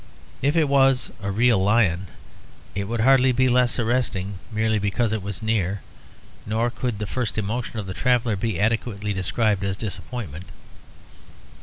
If 0.41 0.55
it 0.55 0.67
was 0.67 1.11
a 1.21 1.29
real 1.29 1.61
lion 1.63 2.07
it 2.73 2.85
would 2.85 3.01
hardly 3.01 3.31
be 3.31 3.47
less 3.47 3.77
arresting 3.77 4.39
merely 4.51 4.79
because 4.79 5.13
it 5.13 5.21
was 5.21 5.43
near; 5.43 5.81
nor 6.43 6.71
could 6.71 6.97
the 6.97 7.05
first 7.05 7.37
emotion 7.37 7.77
of 7.77 7.85
the 7.85 7.93
traveller 7.93 8.35
be 8.35 8.59
adequately 8.59 9.13
described 9.13 9.63
as 9.63 9.77
disappointment. 9.77 10.45